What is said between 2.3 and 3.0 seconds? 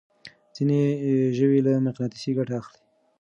ګټه اخلي.